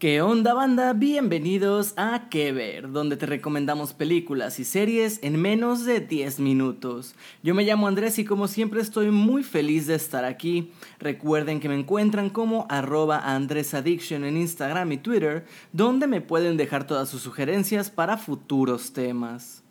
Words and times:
¿Qué 0.00 0.22
onda 0.22 0.54
banda? 0.54 0.94
Bienvenidos 0.94 1.92
a 1.98 2.30
Que 2.30 2.52
Ver, 2.52 2.90
donde 2.90 3.18
te 3.18 3.26
recomendamos 3.26 3.92
películas 3.92 4.58
y 4.58 4.64
series 4.64 5.18
en 5.22 5.38
menos 5.38 5.84
de 5.84 6.00
10 6.00 6.40
minutos. 6.40 7.14
Yo 7.42 7.54
me 7.54 7.64
llamo 7.64 7.86
Andrés 7.86 8.18
y 8.18 8.24
como 8.24 8.48
siempre 8.48 8.80
estoy 8.80 9.10
muy 9.10 9.42
feliz 9.42 9.86
de 9.86 9.96
estar 9.96 10.24
aquí. 10.24 10.72
Recuerden 11.00 11.60
que 11.60 11.68
me 11.68 11.78
encuentran 11.78 12.30
como 12.30 12.66
arroba 12.70 13.18
andresaddiction 13.18 14.24
en 14.24 14.38
Instagram 14.38 14.90
y 14.92 14.96
Twitter, 14.96 15.44
donde 15.70 16.06
me 16.06 16.22
pueden 16.22 16.56
dejar 16.56 16.86
todas 16.86 17.10
sus 17.10 17.20
sugerencias 17.20 17.90
para 17.90 18.16
futuros 18.16 18.94
temas. 18.94 19.62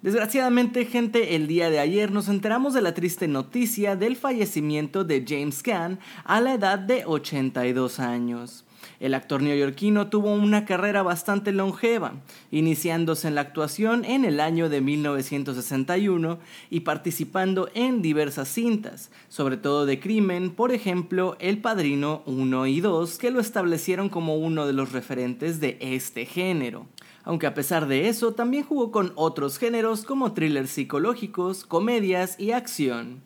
Desgraciadamente, 0.00 0.84
gente, 0.84 1.34
el 1.34 1.48
día 1.48 1.70
de 1.70 1.80
ayer 1.80 2.12
nos 2.12 2.28
enteramos 2.28 2.72
de 2.72 2.82
la 2.82 2.94
triste 2.94 3.26
noticia 3.26 3.96
del 3.96 4.14
fallecimiento 4.14 5.02
de 5.02 5.24
James 5.26 5.64
Caan 5.64 5.98
a 6.22 6.40
la 6.40 6.54
edad 6.54 6.78
de 6.78 7.04
82 7.04 7.98
años. 7.98 8.64
El 9.00 9.14
actor 9.14 9.42
neoyorquino 9.42 10.08
tuvo 10.08 10.32
una 10.32 10.64
carrera 10.64 11.02
bastante 11.02 11.52
longeva, 11.52 12.14
iniciándose 12.50 13.28
en 13.28 13.36
la 13.36 13.42
actuación 13.42 14.04
en 14.04 14.24
el 14.24 14.40
año 14.40 14.68
de 14.68 14.80
1961 14.80 16.38
y 16.68 16.80
participando 16.80 17.70
en 17.74 18.02
diversas 18.02 18.48
cintas, 18.48 19.10
sobre 19.28 19.56
todo 19.56 19.86
de 19.86 20.00
crimen, 20.00 20.50
por 20.50 20.72
ejemplo 20.72 21.36
El 21.38 21.58
Padrino 21.58 22.22
1 22.26 22.66
y 22.66 22.80
2, 22.80 23.18
que 23.18 23.30
lo 23.30 23.40
establecieron 23.40 24.08
como 24.08 24.36
uno 24.36 24.66
de 24.66 24.72
los 24.72 24.90
referentes 24.90 25.60
de 25.60 25.78
este 25.80 26.26
género 26.26 26.86
aunque 27.28 27.46
a 27.46 27.52
pesar 27.52 27.88
de 27.88 28.08
eso 28.08 28.32
también 28.32 28.64
jugó 28.64 28.90
con 28.90 29.12
otros 29.14 29.58
géneros 29.58 30.04
como 30.04 30.32
thrillers 30.32 30.70
psicológicos, 30.70 31.66
comedias 31.66 32.40
y 32.40 32.52
acción. 32.52 33.20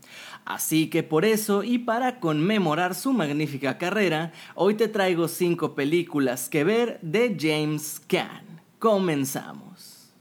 Así 0.44 0.88
que 0.90 1.02
por 1.02 1.24
eso 1.24 1.62
y 1.62 1.78
para 1.78 2.18
conmemorar 2.18 2.94
su 2.94 3.12
magnífica 3.12 3.78
carrera, 3.78 4.32
hoy 4.54 4.74
te 4.74 4.88
traigo 4.88 5.28
5 5.28 5.74
películas 5.74 6.48
que 6.48 6.64
ver 6.64 6.98
de 7.00 7.36
James 7.38 8.00
Caan. 8.06 8.60
Comenzamos. 8.78 10.12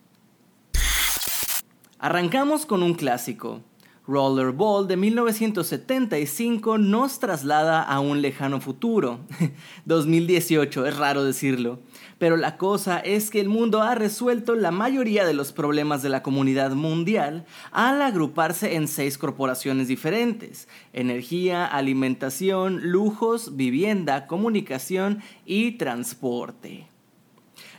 Arrancamos 1.97 2.65
con 2.65 2.83
un 2.83 2.93
clásico. 2.93 3.61
Rollerball 4.07 4.87
de 4.87 4.97
1975 4.97 6.77
nos 6.77 7.19
traslada 7.19 7.83
a 7.83 7.99
un 7.99 8.21
lejano 8.21 8.59
futuro. 8.59 9.19
2018, 9.85 10.87
es 10.87 10.97
raro 10.97 11.23
decirlo. 11.23 11.79
Pero 12.17 12.35
la 12.35 12.57
cosa 12.57 12.99
es 12.99 13.29
que 13.29 13.39
el 13.39 13.49
mundo 13.49 13.81
ha 13.81 13.95
resuelto 13.95 14.55
la 14.55 14.71
mayoría 14.71 15.25
de 15.25 15.33
los 15.33 15.51
problemas 15.51 16.01
de 16.01 16.09
la 16.09 16.23
comunidad 16.23 16.71
mundial 16.71 17.45
al 17.71 18.01
agruparse 18.01 18.75
en 18.75 18.87
seis 18.87 19.17
corporaciones 19.17 19.87
diferentes. 19.87 20.67
Energía, 20.93 21.65
alimentación, 21.65 22.91
lujos, 22.91 23.55
vivienda, 23.55 24.27
comunicación 24.27 25.21
y 25.45 25.73
transporte. 25.73 26.90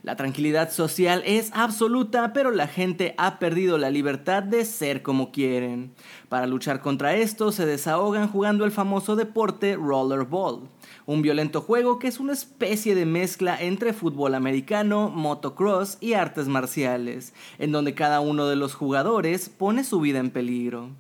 La 0.02 0.16
tranquilidad 0.16 0.70
social 0.70 1.22
es 1.25 1.50
absoluta, 1.55 2.33
pero 2.33 2.50
la 2.50 2.66
gente 2.66 3.14
ha 3.19 3.38
perdido 3.38 3.78
la 3.78 3.91
libertad 3.91 4.42
de 4.42 4.64
ser 4.64 5.02
como 5.02 5.30
quieren. 5.30 5.92
Para 6.28 6.47
luchar 6.47 6.80
contra 6.80 7.14
esto, 7.14 7.52
se 7.52 7.66
desahogan 7.66 8.28
jugando 8.28 8.64
el 8.64 8.72
famoso 8.72 9.16
deporte 9.16 9.77
rollerball, 9.77 10.69
un 11.06 11.22
violento 11.22 11.61
juego 11.61 11.98
que 11.98 12.08
es 12.08 12.20
una 12.20 12.33
especie 12.33 12.94
de 12.94 13.06
mezcla 13.06 13.61
entre 13.61 13.92
fútbol 13.92 14.34
americano, 14.34 15.08
motocross 15.08 15.98
y 16.00 16.14
artes 16.14 16.48
marciales, 16.48 17.33
en 17.58 17.72
donde 17.72 17.94
cada 17.94 18.20
uno 18.20 18.48
de 18.48 18.56
los 18.56 18.74
jugadores 18.74 19.48
pone 19.48 19.84
su 19.84 20.00
vida 20.00 20.19
en 20.19 20.30
peligro. 20.30 20.91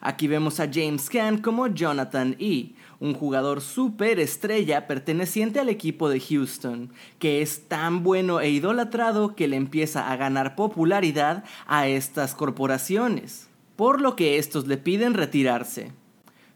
Aquí 0.00 0.28
vemos 0.28 0.60
a 0.60 0.68
James 0.72 1.08
Caan 1.08 1.38
como 1.38 1.66
Jonathan 1.68 2.36
E., 2.38 2.74
un 3.00 3.14
jugador 3.14 3.60
super 3.60 4.20
estrella 4.20 4.86
perteneciente 4.86 5.60
al 5.60 5.68
equipo 5.68 6.08
de 6.08 6.20
Houston, 6.20 6.90
que 7.18 7.42
es 7.42 7.68
tan 7.68 8.02
bueno 8.02 8.40
e 8.40 8.50
idolatrado 8.50 9.34
que 9.34 9.48
le 9.48 9.56
empieza 9.56 10.10
a 10.10 10.16
ganar 10.16 10.56
popularidad 10.56 11.44
a 11.66 11.88
estas 11.88 12.34
corporaciones, 12.34 13.48
por 13.76 14.00
lo 14.00 14.16
que 14.16 14.38
estos 14.38 14.66
le 14.66 14.78
piden 14.78 15.14
retirarse. 15.14 15.92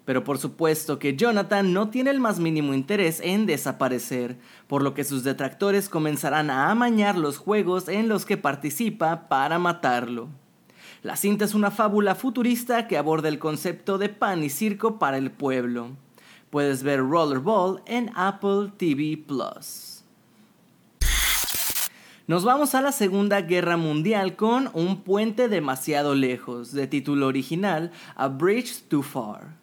Pero 0.04 0.25
por 0.25 0.38
supuesto 0.38 0.98
que 0.98 1.14
Jonathan 1.14 1.72
no 1.72 1.91
tiene 1.91 2.10
el 2.10 2.20
más 2.20 2.41
mínimo 2.41 2.75
interés 2.75 3.20
en 3.22 3.47
desaparecer, 3.47 4.38
por 4.66 4.82
lo 4.82 4.94
que 4.94 5.04
sus 5.04 5.22
detractores 5.22 5.88
comenzarán 5.88 6.50
a 6.50 6.70
amañar 6.70 7.16
los 7.16 7.37
juegos 7.37 7.87
en 7.88 8.09
los 8.09 8.25
que 8.25 8.37
participa 8.37 9.28
para 9.28 9.59
matarlo. 9.59 10.28
La 11.03 11.16
cinta 11.16 11.47
es 11.47 11.55
una 11.55 11.71
fábula 11.71 12.15
futurista 12.15 12.87
que 12.87 12.99
aborda 12.99 13.28
el 13.28 13.38
concepto 13.38 13.97
de 13.97 14.11
pan 14.11 14.43
y 14.43 14.50
circo 14.50 14.99
para 14.99 15.16
el 15.16 15.31
pueblo. 15.31 15.97
Puedes 16.50 16.83
ver 16.83 17.00
Rollerball 17.00 17.81
en 17.87 18.11
Apple 18.15 18.72
TV 18.77 19.16
Plus. 19.16 20.05
Nos 22.27 22.44
vamos 22.44 22.75
a 22.75 22.83
la 22.83 22.93
Segunda 22.93 23.41
Guerra 23.41 23.78
Mundial 23.78 24.37
con 24.37 24.69
Un 24.75 25.00
puente 25.00 25.49
demasiado 25.49 26.15
lejos, 26.15 26.72
de 26.72 26.87
título 26.87 27.28
original 27.28 27.93
A 28.15 28.28
Bridge 28.28 28.82
Too 28.88 29.03
Far. 29.03 29.56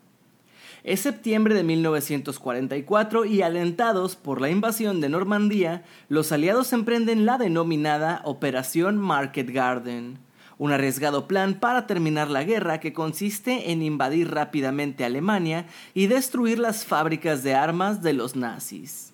Es 0.84 1.02
septiembre 1.02 1.54
de 1.54 1.64
1944 1.64 3.26
y 3.26 3.44
alentados 3.44 4.16
por 4.16 4.42
la 4.42 4.50
invasión 4.50 5.02
de 5.02 5.10
Normandía, 5.10 5.84
los 6.10 6.32
aliados 6.32 6.74
emprenden 6.74 7.28
la 7.28 7.38
denominada 7.38 8.22
Operación 8.26 8.98
Market 8.98 9.52
Garden 9.52 10.27
un 10.58 10.72
arriesgado 10.72 11.28
plan 11.28 11.60
para 11.60 11.88
terminar 11.88 12.30
la 12.30 12.44
guerra 12.44 12.80
que 12.80 12.94
consiste 12.94 13.72
en 13.72 13.82
invadir 13.82 14.32
rápidamente 14.32 15.06
Alemania 15.06 15.68
y 15.94 16.08
destruir 16.08 16.60
las 16.60 16.86
fábricas 16.86 17.44
de 17.44 17.56
armas 17.56 18.02
de 18.02 18.14
los 18.14 18.36
nazis. 18.36 19.14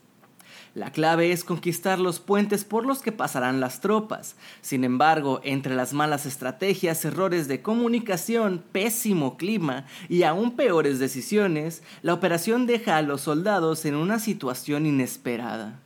La 0.75 0.91
clave 0.91 1.31
es 1.31 1.43
conquistar 1.43 1.99
los 1.99 2.19
puentes 2.19 2.65
por 2.65 2.83
los 2.83 3.03
que 3.03 3.11
pasarán 3.11 3.59
las 3.59 3.79
tropas. 3.79 4.35
Sin 4.61 4.83
embargo, 4.83 5.39
entre 5.43 5.75
las 5.75 5.93
malas 5.93 6.25
estrategias, 6.25 7.05
errores 7.05 7.47
de 7.47 7.61
comunicación, 7.61 8.63
pésimo 8.71 9.37
clima 9.37 9.85
y 10.09 10.23
aún 10.23 10.55
peores 10.55 10.97
decisiones, 10.97 11.83
la 12.01 12.15
operación 12.15 12.65
deja 12.65 12.97
a 12.97 13.03
los 13.03 13.21
soldados 13.21 13.85
en 13.85 13.93
una 13.93 14.17
situación 14.17 14.87
inesperada. 14.87 15.79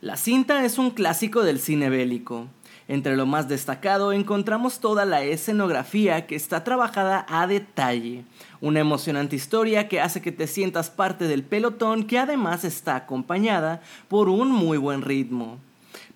La 0.00 0.16
cinta 0.16 0.64
es 0.64 0.78
un 0.78 0.92
clásico 0.92 1.42
del 1.42 1.60
cine 1.60 1.90
bélico. 1.90 2.48
Entre 2.90 3.16
lo 3.16 3.24
más 3.24 3.48
destacado 3.48 4.12
encontramos 4.12 4.80
toda 4.80 5.04
la 5.04 5.22
escenografía 5.22 6.26
que 6.26 6.34
está 6.34 6.64
trabajada 6.64 7.24
a 7.28 7.46
detalle, 7.46 8.24
una 8.60 8.80
emocionante 8.80 9.36
historia 9.36 9.86
que 9.86 10.00
hace 10.00 10.20
que 10.20 10.32
te 10.32 10.48
sientas 10.48 10.90
parte 10.90 11.28
del 11.28 11.44
pelotón 11.44 12.02
que 12.02 12.18
además 12.18 12.64
está 12.64 12.96
acompañada 12.96 13.80
por 14.08 14.28
un 14.28 14.50
muy 14.50 14.76
buen 14.76 15.02
ritmo. 15.02 15.58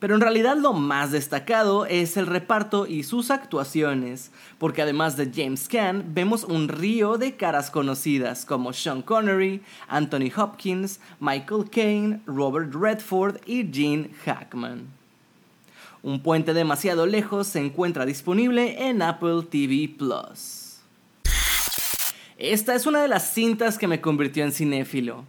Pero 0.00 0.16
en 0.16 0.20
realidad 0.20 0.56
lo 0.56 0.72
más 0.72 1.12
destacado 1.12 1.86
es 1.86 2.16
el 2.16 2.26
reparto 2.26 2.88
y 2.88 3.04
sus 3.04 3.30
actuaciones, 3.30 4.32
porque 4.58 4.82
además 4.82 5.16
de 5.16 5.30
James 5.32 5.68
Caan 5.68 6.04
vemos 6.12 6.42
un 6.42 6.66
río 6.66 7.18
de 7.18 7.36
caras 7.36 7.70
conocidas 7.70 8.44
como 8.44 8.72
Sean 8.72 9.00
Connery, 9.00 9.62
Anthony 9.86 10.32
Hopkins, 10.36 10.98
Michael 11.20 11.70
Caine, 11.70 12.20
Robert 12.26 12.74
Redford 12.74 13.36
y 13.46 13.64
Gene 13.72 14.10
Hackman. 14.24 15.03
Un 16.04 16.20
puente 16.20 16.52
demasiado 16.52 17.06
lejos 17.06 17.46
se 17.46 17.60
encuentra 17.60 18.04
disponible 18.04 18.88
en 18.88 19.00
Apple 19.00 19.44
TV 19.50 19.88
Plus. 19.88 20.82
Esta 22.36 22.74
es 22.74 22.84
una 22.84 23.00
de 23.00 23.08
las 23.08 23.32
cintas 23.32 23.78
que 23.78 23.88
me 23.88 24.02
convirtió 24.02 24.44
en 24.44 24.52
cinéfilo. 24.52 25.24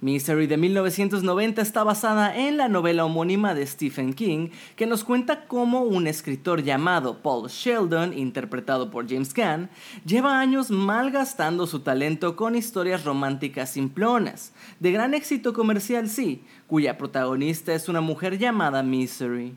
Mystery 0.00 0.46
de 0.46 0.58
1990 0.58 1.60
está 1.60 1.82
basada 1.82 2.36
en 2.36 2.56
la 2.56 2.68
novela 2.68 3.04
homónima 3.04 3.52
de 3.52 3.66
Stephen 3.66 4.12
King, 4.12 4.50
que 4.76 4.86
nos 4.86 5.02
cuenta 5.02 5.46
cómo 5.46 5.82
un 5.82 6.06
escritor 6.06 6.62
llamado 6.62 7.18
Paul 7.18 7.48
Sheldon, 7.48 8.16
interpretado 8.16 8.92
por 8.92 9.08
James 9.08 9.34
Caan, 9.34 9.70
lleva 10.06 10.38
años 10.38 10.70
malgastando 10.70 11.66
su 11.66 11.80
talento 11.80 12.36
con 12.36 12.54
historias 12.54 13.04
románticas 13.04 13.70
simplonas, 13.70 14.52
de 14.78 14.92
gran 14.92 15.14
éxito 15.14 15.52
comercial 15.52 16.08
sí, 16.08 16.44
cuya 16.68 16.96
protagonista 16.96 17.74
es 17.74 17.88
una 17.88 18.00
mujer 18.00 18.38
llamada 18.38 18.84
Mystery 18.84 19.56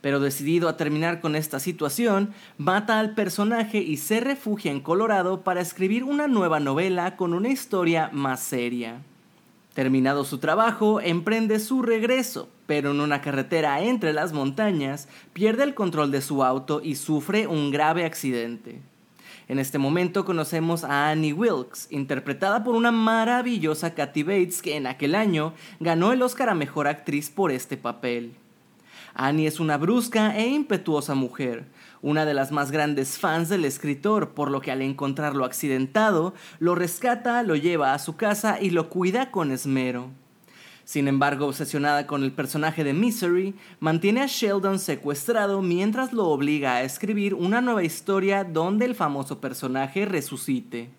pero 0.00 0.20
decidido 0.20 0.68
a 0.68 0.76
terminar 0.76 1.20
con 1.20 1.36
esta 1.36 1.60
situación, 1.60 2.32
mata 2.58 2.98
al 3.00 3.14
personaje 3.14 3.78
y 3.78 3.96
se 3.96 4.20
refugia 4.20 4.70
en 4.70 4.80
Colorado 4.80 5.42
para 5.42 5.60
escribir 5.60 6.04
una 6.04 6.28
nueva 6.28 6.60
novela 6.60 7.16
con 7.16 7.34
una 7.34 7.48
historia 7.48 8.10
más 8.12 8.40
seria. 8.40 9.02
Terminado 9.74 10.24
su 10.24 10.38
trabajo, 10.38 11.00
emprende 11.02 11.60
su 11.60 11.82
regreso, 11.82 12.48
pero 12.66 12.92
en 12.92 13.00
una 13.00 13.20
carretera 13.20 13.82
entre 13.82 14.12
las 14.12 14.32
montañas 14.32 15.06
pierde 15.32 15.64
el 15.64 15.74
control 15.74 16.10
de 16.10 16.22
su 16.22 16.42
auto 16.42 16.80
y 16.82 16.94
sufre 16.94 17.46
un 17.46 17.70
grave 17.70 18.04
accidente. 18.06 18.80
En 19.48 19.58
este 19.58 19.78
momento 19.78 20.24
conocemos 20.24 20.82
a 20.82 21.10
Annie 21.10 21.32
Wilkes, 21.32 21.86
interpretada 21.90 22.64
por 22.64 22.74
una 22.74 22.90
maravillosa 22.90 23.94
Kathy 23.94 24.24
Bates 24.24 24.60
que 24.60 24.76
en 24.76 24.86
aquel 24.86 25.14
año 25.14 25.52
ganó 25.78 26.12
el 26.12 26.22
Oscar 26.22 26.48
a 26.48 26.54
Mejor 26.54 26.88
Actriz 26.88 27.30
por 27.30 27.52
este 27.52 27.76
papel. 27.76 28.32
Annie 29.14 29.46
es 29.46 29.60
una 29.60 29.76
brusca 29.76 30.36
e 30.36 30.48
impetuosa 30.48 31.14
mujer, 31.14 31.66
una 32.02 32.24
de 32.24 32.34
las 32.34 32.52
más 32.52 32.70
grandes 32.70 33.18
fans 33.18 33.48
del 33.48 33.64
escritor, 33.64 34.30
por 34.30 34.50
lo 34.50 34.60
que 34.60 34.70
al 34.70 34.82
encontrarlo 34.82 35.44
accidentado, 35.44 36.34
lo 36.58 36.74
rescata, 36.74 37.42
lo 37.42 37.56
lleva 37.56 37.94
a 37.94 37.98
su 37.98 38.16
casa 38.16 38.60
y 38.60 38.70
lo 38.70 38.88
cuida 38.88 39.30
con 39.30 39.50
esmero. 39.50 40.10
Sin 40.84 41.08
embargo, 41.08 41.46
obsesionada 41.46 42.06
con 42.06 42.22
el 42.22 42.30
personaje 42.30 42.84
de 42.84 42.92
Misery, 42.92 43.56
mantiene 43.80 44.22
a 44.22 44.26
Sheldon 44.26 44.78
secuestrado 44.78 45.60
mientras 45.60 46.12
lo 46.12 46.28
obliga 46.28 46.76
a 46.76 46.82
escribir 46.82 47.34
una 47.34 47.60
nueva 47.60 47.82
historia 47.82 48.44
donde 48.44 48.84
el 48.84 48.94
famoso 48.94 49.40
personaje 49.40 50.04
resucite. 50.04 50.90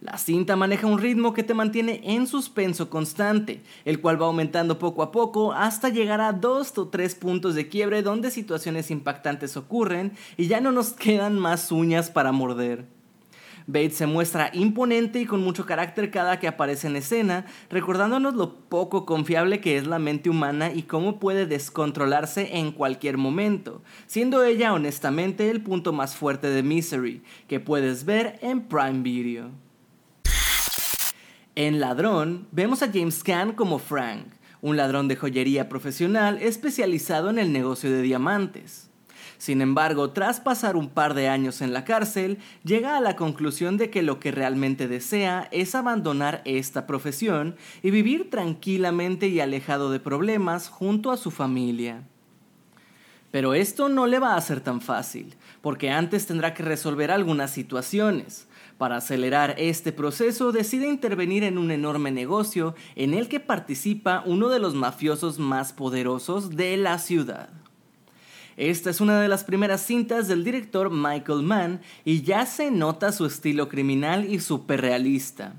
La 0.00 0.16
cinta 0.16 0.54
maneja 0.54 0.86
un 0.86 1.00
ritmo 1.00 1.34
que 1.34 1.42
te 1.42 1.54
mantiene 1.54 2.00
en 2.04 2.28
suspenso 2.28 2.88
constante, 2.88 3.62
el 3.84 4.00
cual 4.00 4.22
va 4.22 4.26
aumentando 4.26 4.78
poco 4.78 5.02
a 5.02 5.10
poco 5.10 5.52
hasta 5.52 5.88
llegar 5.88 6.20
a 6.20 6.32
dos 6.32 6.78
o 6.78 6.86
tres 6.86 7.16
puntos 7.16 7.56
de 7.56 7.68
quiebre 7.68 8.02
donde 8.02 8.30
situaciones 8.30 8.92
impactantes 8.92 9.56
ocurren 9.56 10.12
y 10.36 10.46
ya 10.46 10.60
no 10.60 10.70
nos 10.70 10.92
quedan 10.92 11.36
más 11.36 11.72
uñas 11.72 12.10
para 12.10 12.30
morder. 12.30 12.86
Bates 13.66 13.96
se 13.96 14.06
muestra 14.06 14.50
imponente 14.54 15.20
y 15.20 15.26
con 15.26 15.42
mucho 15.42 15.66
carácter 15.66 16.12
cada 16.12 16.38
que 16.38 16.46
aparece 16.46 16.86
en 16.86 16.94
escena, 16.94 17.46
recordándonos 17.68 18.34
lo 18.34 18.54
poco 18.54 19.04
confiable 19.04 19.60
que 19.60 19.76
es 19.76 19.86
la 19.88 19.98
mente 19.98 20.30
humana 20.30 20.72
y 20.72 20.84
cómo 20.84 21.18
puede 21.18 21.44
descontrolarse 21.44 22.56
en 22.56 22.70
cualquier 22.70 23.18
momento, 23.18 23.82
siendo 24.06 24.44
ella 24.44 24.72
honestamente 24.72 25.50
el 25.50 25.60
punto 25.60 25.92
más 25.92 26.14
fuerte 26.14 26.48
de 26.48 26.62
Misery, 26.62 27.24
que 27.48 27.58
puedes 27.58 28.04
ver 28.04 28.38
en 28.42 28.60
Prime 28.60 29.02
Video. 29.02 29.67
En 31.58 31.80
Ladrón, 31.80 32.46
vemos 32.52 32.84
a 32.84 32.92
James 32.92 33.24
Caan 33.24 33.50
como 33.50 33.80
Frank, 33.80 34.28
un 34.60 34.76
ladrón 34.76 35.08
de 35.08 35.16
joyería 35.16 35.68
profesional 35.68 36.38
especializado 36.40 37.30
en 37.30 37.38
el 37.40 37.52
negocio 37.52 37.90
de 37.90 38.00
diamantes. 38.00 38.90
Sin 39.38 39.60
embargo, 39.60 40.12
tras 40.12 40.38
pasar 40.38 40.76
un 40.76 40.88
par 40.88 41.14
de 41.14 41.28
años 41.28 41.60
en 41.60 41.72
la 41.72 41.84
cárcel, 41.84 42.38
llega 42.62 42.96
a 42.96 43.00
la 43.00 43.16
conclusión 43.16 43.76
de 43.76 43.90
que 43.90 44.02
lo 44.02 44.20
que 44.20 44.30
realmente 44.30 44.86
desea 44.86 45.48
es 45.50 45.74
abandonar 45.74 46.42
esta 46.44 46.86
profesión 46.86 47.56
y 47.82 47.90
vivir 47.90 48.30
tranquilamente 48.30 49.26
y 49.26 49.40
alejado 49.40 49.90
de 49.90 49.98
problemas 49.98 50.68
junto 50.68 51.10
a 51.10 51.16
su 51.16 51.32
familia. 51.32 52.04
Pero 53.32 53.54
esto 53.54 53.88
no 53.88 54.06
le 54.06 54.20
va 54.20 54.36
a 54.36 54.40
ser 54.40 54.60
tan 54.60 54.80
fácil, 54.80 55.34
porque 55.60 55.90
antes 55.90 56.24
tendrá 56.24 56.54
que 56.54 56.62
resolver 56.62 57.10
algunas 57.10 57.50
situaciones. 57.50 58.47
Para 58.78 58.98
acelerar 58.98 59.56
este 59.58 59.90
proceso 59.90 60.52
decide 60.52 60.88
intervenir 60.88 61.42
en 61.42 61.58
un 61.58 61.72
enorme 61.72 62.12
negocio 62.12 62.76
en 62.94 63.12
el 63.12 63.28
que 63.28 63.40
participa 63.40 64.22
uno 64.24 64.48
de 64.48 64.60
los 64.60 64.74
mafiosos 64.74 65.40
más 65.40 65.72
poderosos 65.72 66.50
de 66.50 66.76
la 66.76 66.98
ciudad. 67.00 67.50
Esta 68.56 68.90
es 68.90 69.00
una 69.00 69.20
de 69.20 69.26
las 69.26 69.42
primeras 69.42 69.80
cintas 69.80 70.28
del 70.28 70.44
director 70.44 70.90
Michael 70.90 71.42
Mann 71.42 71.80
y 72.04 72.22
ya 72.22 72.46
se 72.46 72.70
nota 72.70 73.10
su 73.10 73.26
estilo 73.26 73.68
criminal 73.68 74.32
y 74.32 74.38
realista. 74.76 75.54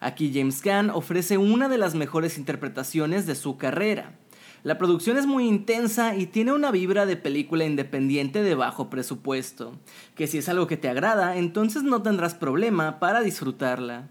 Aquí 0.00 0.32
James 0.34 0.60
Gunn 0.62 0.90
ofrece 0.90 1.38
una 1.38 1.68
de 1.68 1.78
las 1.78 1.94
mejores 1.94 2.36
interpretaciones 2.36 3.26
de 3.26 3.36
su 3.36 3.58
carrera. 3.58 4.14
La 4.62 4.76
producción 4.76 5.16
es 5.16 5.24
muy 5.24 5.48
intensa 5.48 6.14
y 6.16 6.26
tiene 6.26 6.52
una 6.52 6.70
vibra 6.70 7.06
de 7.06 7.16
película 7.16 7.64
independiente 7.64 8.42
de 8.42 8.54
bajo 8.54 8.90
presupuesto, 8.90 9.72
que 10.14 10.26
si 10.26 10.38
es 10.38 10.50
algo 10.50 10.66
que 10.66 10.76
te 10.76 10.90
agrada, 10.90 11.36
entonces 11.38 11.82
no 11.82 12.02
tendrás 12.02 12.34
problema 12.34 12.98
para 12.98 13.22
disfrutarla. 13.22 14.08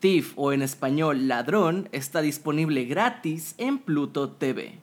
Thief 0.00 0.32
o 0.36 0.52
en 0.52 0.60
español 0.60 1.28
Ladrón 1.28 1.88
está 1.92 2.20
disponible 2.20 2.84
gratis 2.84 3.54
en 3.56 3.78
Pluto 3.78 4.30
TV. 4.32 4.80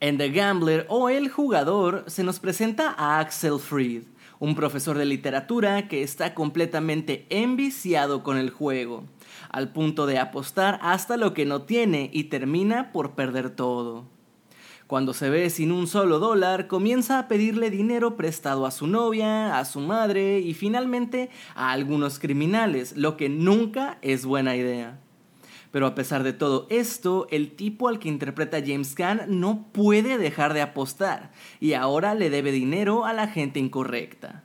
En 0.00 0.16
The 0.16 0.30
Gambler 0.30 0.86
o 0.88 1.10
El 1.10 1.28
Jugador 1.28 2.04
se 2.06 2.22
nos 2.22 2.38
presenta 2.38 2.94
a 2.96 3.18
Axel 3.18 3.58
Fried, 3.58 4.04
un 4.38 4.54
profesor 4.54 4.98
de 4.98 5.04
literatura 5.04 5.88
que 5.88 6.02
está 6.02 6.34
completamente 6.34 7.26
enviciado 7.30 8.22
con 8.22 8.36
el 8.36 8.50
juego, 8.50 9.04
al 9.50 9.72
punto 9.72 10.06
de 10.06 10.18
apostar 10.18 10.78
hasta 10.82 11.16
lo 11.16 11.34
que 11.34 11.46
no 11.46 11.62
tiene 11.62 12.10
y 12.12 12.24
termina 12.24 12.92
por 12.92 13.14
perder 13.14 13.50
todo. 13.50 14.04
Cuando 14.86 15.14
se 15.14 15.30
ve 15.30 15.50
sin 15.50 15.72
un 15.72 15.88
solo 15.88 16.20
dólar, 16.20 16.68
comienza 16.68 17.18
a 17.18 17.26
pedirle 17.26 17.70
dinero 17.70 18.16
prestado 18.16 18.66
a 18.66 18.70
su 18.70 18.86
novia, 18.86 19.58
a 19.58 19.64
su 19.64 19.80
madre 19.80 20.38
y 20.38 20.54
finalmente 20.54 21.28
a 21.56 21.72
algunos 21.72 22.20
criminales, 22.20 22.96
lo 22.96 23.16
que 23.16 23.28
nunca 23.28 23.98
es 24.00 24.24
buena 24.24 24.54
idea. 24.54 25.00
Pero 25.70 25.86
a 25.86 25.94
pesar 25.94 26.22
de 26.22 26.32
todo 26.32 26.66
esto, 26.70 27.26
el 27.30 27.52
tipo 27.56 27.88
al 27.88 27.98
que 27.98 28.08
interpreta 28.08 28.62
James 28.64 28.94
Caan 28.94 29.22
no 29.28 29.66
puede 29.72 30.18
dejar 30.18 30.54
de 30.54 30.62
apostar 30.62 31.32
y 31.60 31.74
ahora 31.74 32.14
le 32.14 32.30
debe 32.30 32.52
dinero 32.52 33.04
a 33.04 33.12
la 33.12 33.28
gente 33.28 33.60
incorrecta. 33.60 34.42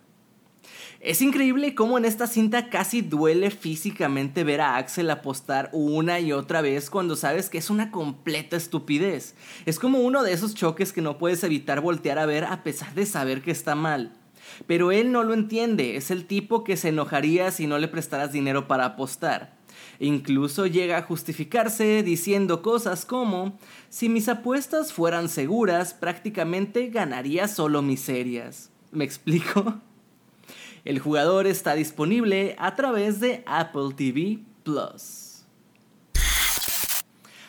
Es 1.03 1.23
increíble 1.23 1.73
cómo 1.73 1.97
en 1.97 2.06
esta 2.06 2.27
cinta 2.27 2.69
casi 2.69 3.01
duele 3.01 3.50
físicamente 3.50 4.44
ver 4.44 4.62
a 4.62 4.77
Axel 4.77 5.09
apostar 5.09 5.71
una 5.73 6.19
y 6.19 6.31
otra 6.31 6.62
vez 6.62 6.91
cuando 6.91 7.15
sabes 7.15 7.50
que 7.50 7.57
es 7.57 7.71
una 7.71 7.89
completa 7.89 8.56
estupidez. 8.56 9.33
Es 9.65 9.79
como 9.79 10.01
uno 10.01 10.21
de 10.21 10.33
esos 10.33 10.53
choques 10.53 10.94
que 10.94 11.01
no 11.01 11.18
puedes 11.18 11.44
evitar 11.44 11.81
voltear 11.81 12.19
a 12.19 12.27
ver 12.27 12.44
a 12.44 12.62
pesar 12.62 12.94
de 12.94 13.07
saber 13.07 13.41
que 13.41 13.50
está 13.50 13.73
mal. 13.73 14.12
Pero 14.68 14.91
él 14.91 15.12
no 15.12 15.23
lo 15.23 15.33
entiende, 15.33 15.95
es 15.95 16.12
el 16.12 16.25
tipo 16.25 16.63
que 16.63 16.77
se 16.77 16.89
enojaría 16.89 17.50
si 17.50 17.65
no 17.65 17.79
le 17.79 17.88
prestaras 17.88 18.31
dinero 18.31 18.68
para 18.68 18.85
apostar. 18.85 19.57
Incluso 20.00 20.66
llega 20.68 20.98
a 20.98 21.04
justificarse 21.04 22.04
diciendo 22.04 22.62
cosas 22.62 23.06
como, 23.06 23.57
si 23.89 24.10
mis 24.10 24.30
apuestas 24.30 24.94
fueran 24.94 25.30
seguras, 25.30 25.94
prácticamente 25.94 26.89
ganaría 26.89 27.48
solo 27.48 27.81
miserias. 27.81 28.69
¿Me 28.92 29.04
explico? 29.04 29.80
El 30.83 31.00
jugador 31.00 31.48
está 31.48 31.75
disponible 31.75 32.56
a 32.57 32.75
través 32.75 33.19
de 33.19 33.44
Apple 33.45 33.94
TV 33.95 34.39
Plus. 34.63 35.31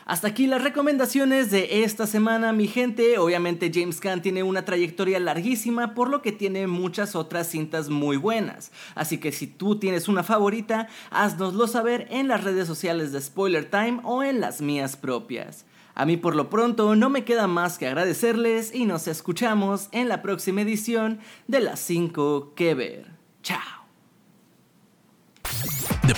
Hasta 0.04 0.28
aquí 0.28 0.46
las 0.46 0.62
recomendaciones 0.62 1.50
de 1.50 1.84
esta 1.84 2.06
semana, 2.06 2.52
mi 2.52 2.66
gente. 2.66 3.18
Obviamente 3.18 3.70
James 3.72 4.00
Gunn 4.00 4.20
tiene 4.20 4.42
una 4.42 4.64
trayectoria 4.64 5.20
larguísima, 5.20 5.94
por 5.94 6.10
lo 6.10 6.22
que 6.22 6.32
tiene 6.32 6.66
muchas 6.66 7.14
otras 7.14 7.48
cintas 7.48 7.88
muy 7.88 8.16
buenas. 8.16 8.72
Así 8.94 9.18
que 9.18 9.32
si 9.32 9.46
tú 9.46 9.78
tienes 9.78 10.08
una 10.08 10.22
favorita, 10.22 10.88
haznoslo 11.10 11.66
saber 11.66 12.08
en 12.10 12.28
las 12.28 12.42
redes 12.42 12.66
sociales 12.66 13.12
de 13.12 13.20
Spoiler 13.20 13.70
Time 13.70 14.00
o 14.02 14.22
en 14.22 14.40
las 14.40 14.60
mías 14.60 14.96
propias. 14.96 15.64
A 15.94 16.06
mí 16.06 16.16
por 16.16 16.34
lo 16.34 16.48
pronto 16.48 16.96
no 16.96 17.10
me 17.10 17.24
queda 17.24 17.46
más 17.46 17.78
que 17.78 17.86
agradecerles 17.86 18.74
y 18.74 18.86
nos 18.86 19.06
escuchamos 19.08 19.88
en 19.92 20.08
la 20.08 20.22
próxima 20.22 20.62
edición 20.62 21.20
de 21.48 21.60
las 21.60 21.80
5 21.80 22.54
que 22.54 22.74
ver. 22.74 23.06
Chao. 23.42 23.81